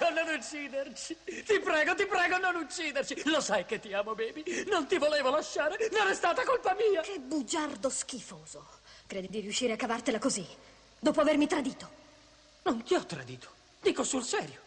[0.00, 1.16] prego, non ucciderci.
[1.24, 3.22] Ti prego, ti prego, non ucciderci.
[3.26, 4.64] Lo sai che ti amo, baby.
[4.66, 5.76] Non ti volevo lasciare.
[5.92, 7.02] Non è stata colpa mia.
[7.02, 8.66] Che bugiardo schifoso.
[9.06, 10.46] Credi di riuscire a cavartela così,
[10.98, 11.98] dopo avermi tradito?
[12.62, 13.48] Non ti ho tradito.
[13.80, 14.60] Dico sul serio.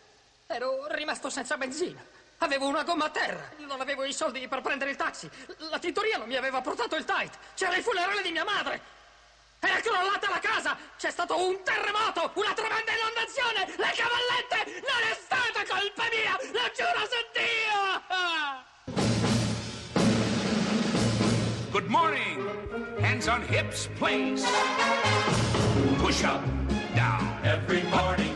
[0.47, 2.03] Ero rimasto senza benzina.
[2.39, 3.51] Avevo una gomma a terra.
[3.59, 5.29] Non avevo i soldi per prendere il taxi.
[5.69, 7.37] La tintoria non mi aveva portato il tight.
[7.55, 8.93] C'era il funerale di mia madre.
[9.63, 10.77] Era crollata la casa!
[10.97, 12.31] C'è stato un terremoto!
[12.33, 12.62] Una tremenda
[23.23, 24.43] Hands on hips, please.
[25.99, 26.43] Push up,
[26.93, 27.23] down.
[27.45, 28.35] Every morning,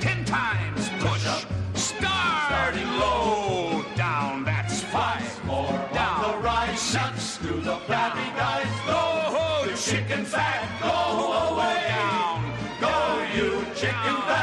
[0.00, 1.24] Ten times push.
[1.24, 1.44] up.
[1.76, 4.42] Starting low, down.
[4.42, 5.22] That's five.
[5.44, 6.24] more Down.
[6.24, 6.80] on the rise.
[6.80, 7.36] Six.
[7.36, 10.66] Through the flabby guys, Go, go, ho, chicken fat.
[10.82, 11.84] go away.
[11.94, 12.42] Down.
[12.80, 12.96] Go,
[13.36, 14.33] you chicken fat,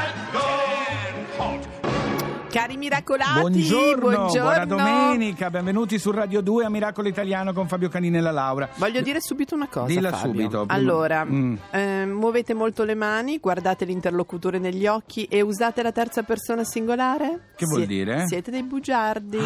[2.82, 4.40] miracolati, Buongiorno, buongiorno.
[4.42, 8.68] buona domenica, benvenuti su Radio 2 a Miracolo Italiano con Fabio Canini e la Laura.
[8.74, 9.86] Voglio dire subito una cosa.
[9.86, 10.32] Dilla Fabio.
[10.32, 11.54] subito, prima- Allora, Mm.
[11.70, 17.50] eh, muovete molto le mani, guardate l'interlocutore negli occhi e usate la terza persona singolare.
[17.54, 18.26] Che vuol dire?
[18.26, 19.38] Siete dei bugiardi.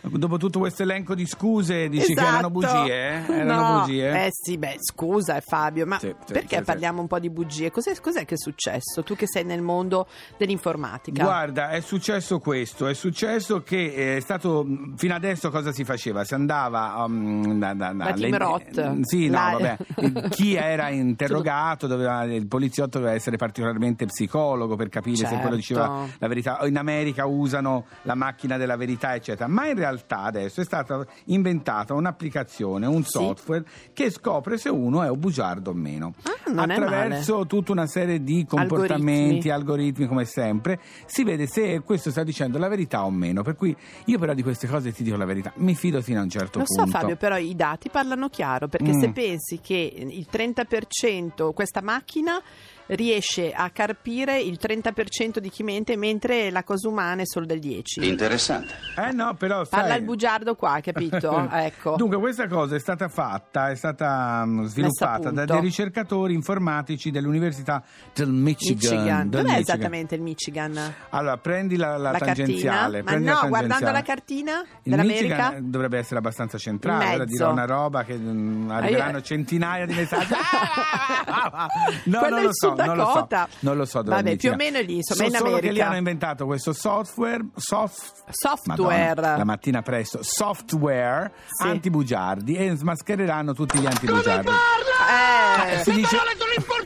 [0.00, 2.28] Dopo tutto questo elenco di scuse dici che Esatto.
[2.28, 3.24] erano bugie?
[3.28, 3.32] eh?
[3.32, 3.78] Erano no.
[3.82, 4.24] bugie?
[4.26, 6.62] Eh sì, beh, scusa eh, Fabio, ma Sì, sì, perché sì, sì.
[6.64, 7.70] parliamo un po' di bugie?
[7.70, 9.04] Cos'è, cos'è che è successo?
[9.04, 11.22] Tu che sei nel mondo dell'informatica.
[11.22, 15.84] Guarda, è successo questo, è successo che eh, è stato mh, fino adesso cosa si
[15.84, 16.24] faceva?
[16.24, 18.76] Si andava um, da, da, da- le- Roth.
[18.78, 20.28] eh, Sì, no, vabbè.
[20.30, 25.56] Chi era interrogato, doveva, il poliziotto doveva essere particolarmente psicologo per capire se quello Certo.
[25.56, 26.58] diceva la verità.
[26.66, 29.48] In America usano la macchina della verità, eccetera.
[29.48, 33.10] Ma in realtà adesso è stata inventata un'applicazione, un Sì.
[33.10, 36.14] software che scopre se uno è o bugiardo o meno.
[36.22, 39.50] Ah, Attraverso tutta una serie di comportamenti, Algoritmi.
[39.50, 43.42] algoritmi come sempre, si vede se questo sta dicendo la verità o meno.
[43.42, 43.76] Per cui
[44.06, 46.60] io però di queste cose ti dico la verità, mi fido fino a un certo
[46.60, 46.98] Lo so punto.
[46.98, 49.00] Fabio, però i dati parlano chiaro, perché Mm.
[49.00, 52.40] se pensi che il 30% questa macchina
[52.90, 57.58] riesce a carpire il 30% di chi mente, mentre la cosa umana è solo del
[57.58, 58.02] 10%.
[58.04, 58.74] Interessante.
[58.96, 61.48] Eh no, però Parla sai- il bugiardo qua, capito?
[61.52, 61.96] ecco.
[61.96, 67.82] Dunque, questa cosa è stata fatta, è stata mm, sviluppata da dei ricercatori informatici dell'Università
[68.14, 68.96] del Michigan.
[68.96, 69.20] Michigan.
[69.20, 69.60] del Dov'è Michigan.
[69.60, 70.94] esattamente il Michigan?
[71.10, 73.02] Allora, prendi la, la tangenziale.
[73.02, 73.92] Ma prendi no, la guardando tangenziale.
[73.92, 75.36] la cartina Il dell'America?
[75.50, 77.32] Michigan dovrebbe essere abbastanza centrale, In ora mezzo.
[77.36, 80.32] dirò una roba che mm, arriveranno io- centinaia di messaggi.
[82.04, 83.12] no, Quello non lo so, Sud non lo so.
[83.14, 83.48] Dakota.
[83.60, 85.66] Non lo so dove Vabbè, più o meno lì, insomma, So in solo che lì
[85.68, 85.86] America.
[85.86, 89.14] hanno inventato questo software, soft- Software.
[89.14, 91.66] Madonna, la mattina presto, software Sì.
[91.66, 94.50] antibugiardi e smaschereranno tutti gli antibugiardi.
[94.50, 96.16] Eh, si dice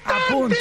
[0.04, 0.54] appunto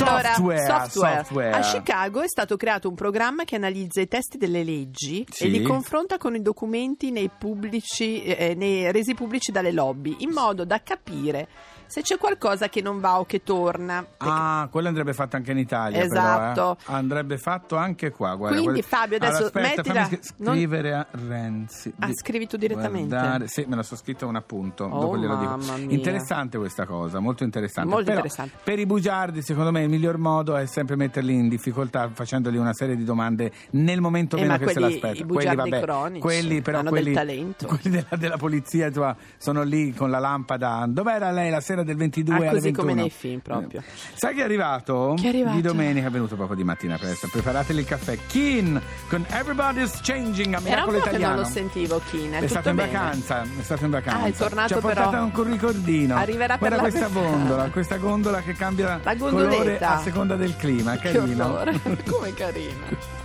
[0.00, 1.16] Allora, software, software.
[1.18, 1.50] software.
[1.52, 5.44] A Chicago è stato creato un programma che analizza i testi delle leggi Sì.
[5.44, 10.30] e li confronta con i documenti nei pubblici, eh, nei- resi pubblici dalle lobby, in
[10.30, 11.48] modo da capire
[11.88, 14.04] se c'è qualcosa che non va o che torna.
[14.18, 16.00] Ah, quello andrebbe fatto anche in Italia.
[16.02, 16.76] Esatto.
[16.78, 16.96] Però, eh.
[16.98, 18.34] Andrebbe fatto anche qua.
[18.36, 18.82] Guarda, Quindi.
[18.82, 21.92] Fabio, adesso Allora, aspetta, mettila- fammi scri- non- scrivere a Renzi.
[21.98, 23.08] Ah, scrivi tu direttamente?
[23.16, 24.84] guardare- Sì, me la sono scritto un appunto.
[24.84, 25.56] Oh, dopo glielo dico.
[25.56, 25.76] mia.
[25.94, 27.88] Interessante questa cosa, molto interessante.
[27.88, 28.58] Molto Però, interessante.
[28.62, 32.74] Per i bugiardi, secondo me, il miglior modo è sempre metterli in difficoltà facendogli una
[32.74, 35.14] serie di domande nel momento Eh, meno che se quelli- l'aspettano.
[35.20, 37.66] i bugiardi quelli, vabbè, cronici quelli però hanno del quelli, talento.
[37.78, 40.84] quelli della, della polizia insomma, sono lì con la lampada.
[40.88, 42.86] Dov'era lei la sera del 22 Ah, alle così 21?
[42.88, 43.82] come nei film, proprio.
[44.14, 45.14] Sai chi è arrivato?
[45.16, 45.56] Chi è arrivato?
[45.56, 47.28] Di domenica è venuto proprio di mattina presto.
[47.30, 48.18] Preparateli il caffè.
[48.26, 51.40] Keen con Everybody's Changing a Era Miracolo po' che non Italiano.
[51.40, 52.32] lo sentivo, Keen.
[52.32, 52.92] È tutto stato in bene?
[52.92, 54.22] vacanza, è stato in vacanza.
[54.22, 55.22] Ah, è tornato Ci ha portato però.
[55.24, 56.16] un ricordino.
[56.16, 60.96] Arriverà per Guarda la- questa gondola, questa gondola che cambia colore a seconda del clima,
[60.96, 61.44] Che carino.
[61.52, 61.80] orrore.
[62.08, 63.17] Come carina.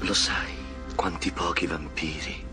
[0.00, 0.54] Lo sai
[0.94, 2.45] quanti pochi vampiri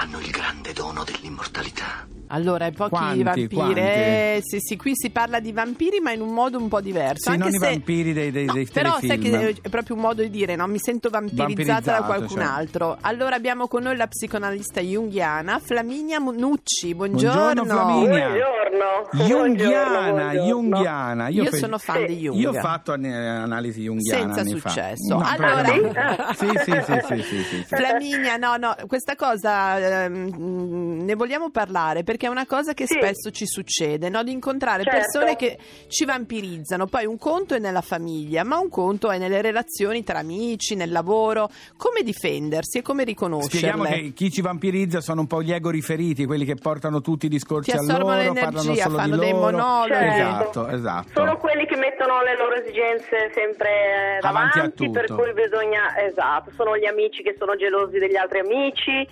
[0.00, 2.19] hanno il grande dono dell'immortalità?
[2.32, 3.48] Allora, i pochi Quanti, vampiri.
[3.54, 3.80] quanti?
[3.80, 7.28] Eh, sì, sì, qui si parla di vampiri, ma in un modo un po' diverso.
[7.28, 9.38] Sì, anche non i se- vampiri dei, dei, No, dei però sai telefilm.
[9.54, 10.66] che è proprio un modo di dire, no?
[10.68, 12.44] Mi sento vampirizzata da qualcun cioè.
[12.44, 12.96] altro.
[13.00, 16.94] Allora abbiamo con noi la psicoanalista junghiana Flaminia Nucci.
[16.94, 17.64] Buongiorno.
[17.64, 18.28] Buongiorno Flaminia.
[18.28, 19.26] Buongiorno.
[19.26, 21.28] Junghiana, Junghiana.
[21.28, 22.38] Io fe- sono fan di Jung.
[22.38, 24.68] Io ho fatto an- analisi junghiana Senza anni fa.
[24.68, 25.16] successo.
[25.16, 27.64] No, Allora- Sì, sì, sì, sì, sì, sì, sì.
[27.66, 32.94] Flaminia, no, no, questa cosa ehm, ne vogliamo parlare perché è una cosa che Sì.
[32.94, 34.22] spesso ci succede, no?
[34.22, 34.98] di incontrare Certo.
[34.98, 35.58] persone che
[35.88, 36.86] ci vampirizzano.
[36.86, 40.90] Poi un conto è nella famiglia, ma un conto è nelle relazioni tra amici, nel
[40.90, 41.48] lavoro.
[41.76, 43.48] Come difendersi e come riconoscerle?
[43.58, 47.26] Spieghiamo che chi ci vampirizza sono un po' gli ego riferiti, quelli che portano tutti
[47.26, 49.50] i discorsi a loro, parlano solo fanno di dei loro.
[49.50, 49.92] monologhi.
[49.92, 51.10] Esatto, esatto.
[51.14, 55.96] Sono quelli che mettono le loro esigenze sempre eh, Avanti a davanti, per cui bisogna,
[55.98, 59.06] esatto, sono gli amici che sono gelosi degli altri amici,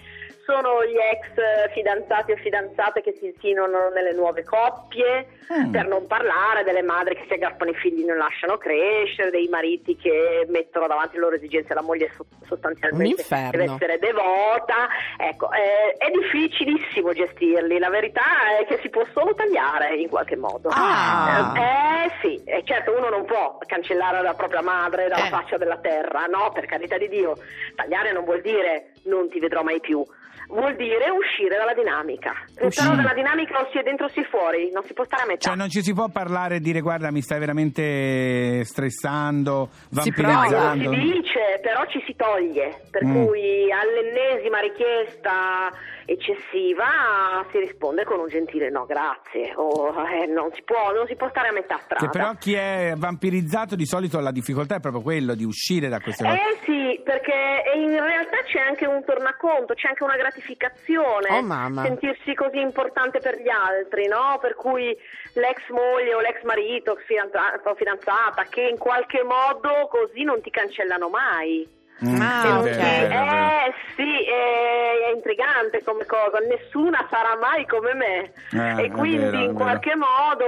[0.45, 5.71] sono gli ex eh, fidanzati o fidanzate che si insinuano nelle nuove coppie, Mm.
[5.71, 9.49] per non parlare delle madri che si aggrappano i figli e non lasciano crescere, dei
[9.49, 14.89] mariti che mettono davanti le loro esigenze alla moglie so- sostanzialmente deve essere devota.
[15.17, 20.37] Ecco, eh, è difficilissimo gestirli, la verità è che si può solo tagliare in qualche
[20.37, 20.69] modo.
[20.71, 21.55] Ah.
[21.57, 25.31] Eh sì, eh, certo uno non può cancellare la propria madre dalla Eh.
[25.31, 27.38] faccia della terra, no, per carità di Dio.
[27.75, 30.05] Tagliare non vuol dire non ti vedrò mai più.
[30.49, 32.33] Vuol dire uscire dalla dinamica.
[32.61, 32.71] Uscire.
[32.88, 35.23] Però dalla dinamica o si è dentro o si è fuori, non si può stare
[35.23, 35.49] a metà.
[35.49, 40.23] Cioè non ci si può parlare e dire guarda mi stai veramente stressando, Si No,
[40.23, 40.93] non vampirizzando.
[40.93, 43.25] si dice, però ci si toglie, per Mm.
[43.26, 45.71] cui all'ennesima richiesta
[46.07, 51.14] eccessiva si risponde con un gentile no grazie, o eh, non, si può, non si
[51.17, 52.05] può stare a metà strada.
[52.05, 56.00] Che però chi è vampirizzato di solito la difficoltà è proprio quello di uscire da
[56.00, 56.37] queste cose.
[56.37, 56.77] Eh sì,
[57.09, 61.31] perché in realtà c'è anche un tornaconto, c'è anche una gratificazione.
[61.31, 61.85] Oh, mamma.
[61.85, 64.37] Sentirsi così importante per gli altri, no?
[64.38, 64.95] Per cui
[65.33, 70.50] l'ex moglie o l'ex marito fidanza- o fidanzata che in qualche modo così non ti
[70.50, 71.67] cancellano mai.
[72.05, 72.62] Mm, Ah, è ok.
[72.62, 73.25] vero, è vero.
[73.59, 79.25] Eh sì, è, è intrigante come cosa, nessuna sarà mai come me Eh, e quindi
[79.25, 80.47] vero, in qualche modo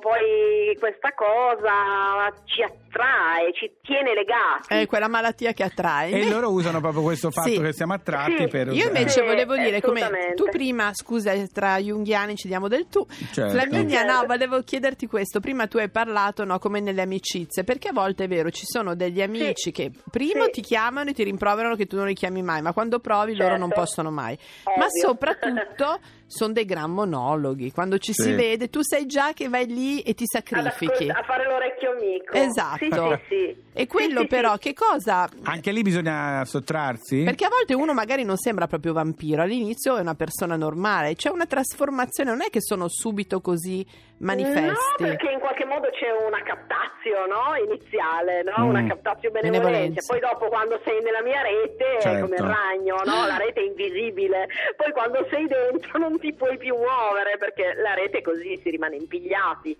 [0.00, 4.74] poi questa cosa ci attrae, ci tiene legati.
[4.74, 6.10] È quella malattia che attrae.
[6.10, 7.58] E loro usano proprio questo fatto Sì.
[7.60, 8.48] che siamo attratti Sì.
[8.48, 8.68] per...
[8.72, 13.06] Io invece Sì, volevo dire come tu prima, scusa, tra junghiani ci diamo del tu.
[13.32, 13.50] Certo.
[13.52, 14.26] Flaminia, no, Certo.
[14.26, 15.40] volevo chiederti questo.
[15.40, 18.94] Prima tu hai parlato, no, come nelle amicizie, perché a volte è vero, ci sono
[18.94, 20.50] degli amici che prima Sì.
[20.50, 23.56] ti chiamano e ti rimproverano che tu non li chiami mai, ma quando provi loro
[23.56, 23.80] non Certo.
[23.80, 24.36] possono mai.
[24.64, 24.88] Ma Ovvio.
[25.08, 26.00] soprattutto
[26.32, 27.70] sono dei gran monologhi.
[27.72, 28.32] Quando ci si Sì.
[28.34, 31.08] vede, tu sai già che vai lì e ti sacrifichi.
[31.08, 32.32] ascolt- a fare l'orecchio amico.
[32.34, 32.84] Esatto.
[32.84, 33.62] Sì, sì, sì.
[33.74, 34.58] E quello Sì, sì, però sì.
[34.60, 35.28] che cosa...
[35.44, 37.22] Anche lì bisogna sottrarsi?
[37.24, 41.30] Perché a volte uno magari non sembra proprio vampiro, all'inizio è una persona normale, c'è
[41.30, 43.84] una trasformazione, non è che sono subito così
[44.18, 44.66] manifesti.
[45.02, 47.56] No, perché in qualche modo c'è una captazio no?
[47.66, 48.64] iniziale, no?
[48.64, 48.68] Mm.
[48.68, 49.66] una captazio benevolente.
[49.68, 50.12] Benevolenza.
[50.12, 52.24] Poi dopo quando sei nella mia rete è Certo.
[52.24, 53.26] come il ragno, no?
[53.26, 54.46] la rete è invisibile.
[54.76, 58.96] Poi quando sei dentro non ti puoi più muovere perché la rete così, si rimane
[58.96, 59.76] impigliati.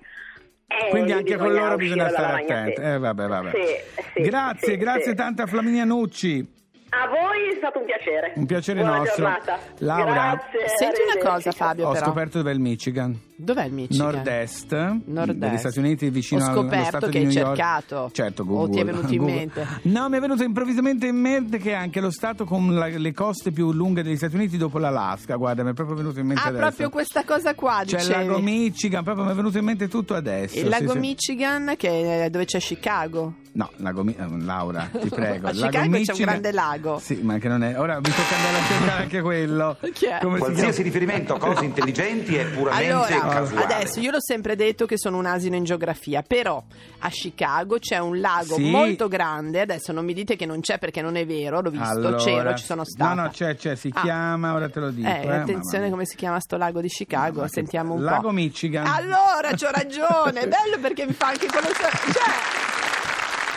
[0.66, 2.80] Eh, Quindi anche con loro bisogna stare attenti.
[2.80, 3.50] Eh, vabbè, vabbè.
[3.50, 5.14] Sì, sì, grazie, sì, grazie sì.
[5.14, 6.60] tante a Flaminia Nucci.
[6.94, 8.32] A voi è stato un piacere.
[8.36, 9.22] Un piacere Buona nostro.
[9.22, 9.58] giornata.
[9.78, 10.12] Laura.
[10.12, 10.68] Grazie.
[10.76, 13.18] Senti una cosa Fabio Ho però, scoperto dove è il Michigan.
[13.34, 14.06] Dov'è il Michigan?
[14.12, 14.72] Nord-est,
[15.06, 15.38] Nord-est.
[15.38, 17.56] degli Stati Uniti vicino Ho allo scoperto stato che di hai New York.
[17.56, 18.10] cercato.
[18.12, 19.66] certo O Google, ti è venuto in mente?
[19.82, 23.12] no mi è venuto improvvisamente in mente che è anche lo stato con la- le
[23.12, 26.42] coste più lunghe degli Stati Uniti dopo l'Alaska guarda mi è proprio venuto in mente
[26.42, 28.26] Ah, adesso proprio questa cosa qua, c'è il dicevi.
[28.26, 30.98] lago Michigan proprio mi è venuto in mente tutto adesso Il sì, lago sì.
[30.98, 33.34] Michigan, che è dove c'è Chicago.
[33.54, 35.48] No, lago Mi- eh, Laura, ti prego.
[35.48, 36.98] A Chicago c'è un Michigan- grande lago.
[36.98, 37.78] Sì, ma che non è.
[37.78, 39.76] Ora mi tocca andare a cercare anche quello.
[39.92, 40.18] Chi è?
[40.22, 43.74] Come si Qualsiasi riferimento a cose intelligenti è puramente Allora, casuale.
[43.74, 46.62] adesso io l'ho sempre detto che sono un asino in geografia, però
[47.00, 48.68] a Chicago c'è un lago Sì.
[48.70, 49.60] molto grande.
[49.60, 52.54] Adesso non mi dite che non c'è perché non è vero, l'ho visto, Allora, c'ero,
[52.54, 53.14] ci sono stata.
[53.14, 54.00] No, no, c'è, c'è, si Ah.
[54.02, 55.08] chiama, ora te lo dico.
[55.08, 58.32] Eh, eh, attenzione come si chiama sto lago di Chicago, che- sentiamo un Lago po'.
[58.32, 58.86] Michigan.
[58.86, 61.90] Allora, c'ho ragione, è bello perché mi fa anche conoscere.
[62.12, 62.60] Cioè...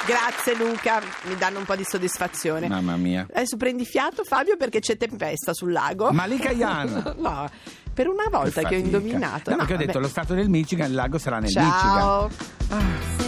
[0.06, 2.68] Grazie Luca, mi danno un po' di soddisfazione.
[2.68, 3.26] Mamma mia.
[3.28, 6.12] Adesso prendi fiato Fabio perché c'è tempesta sul lago.
[6.12, 7.16] Malika Yan.
[7.18, 7.50] no,
[7.96, 9.50] per una volta che ho indovinato.
[9.50, 11.72] No, No, perché ho detto lo stato del Michigan, il lago sarà nel Michigan.
[11.72, 12.30] Ciao.
[12.70, 13.25] Se ti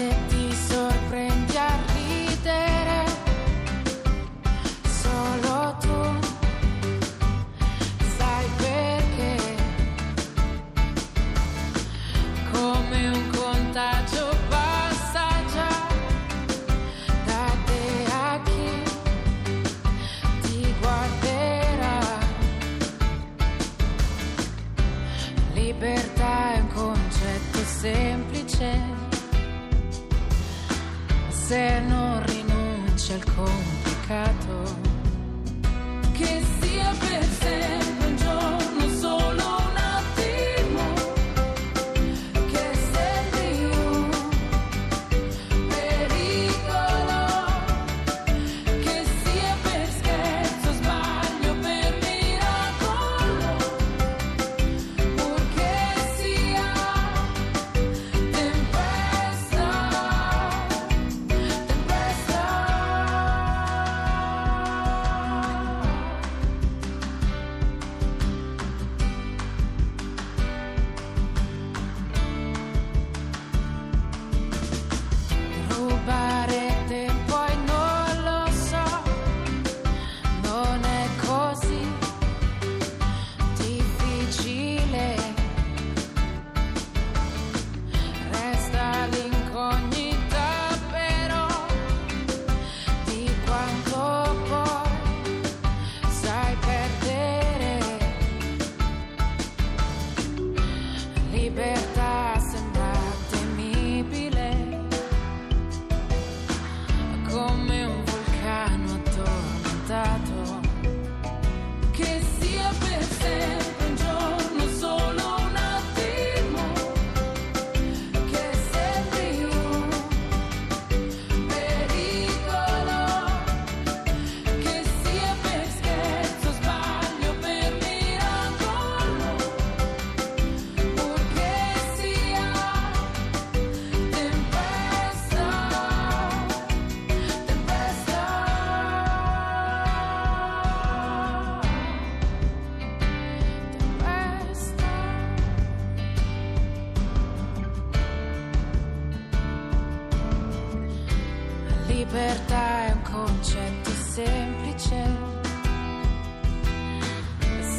[152.09, 154.95] Libertà è un concetto semplice.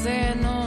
[0.02, 0.57] Se non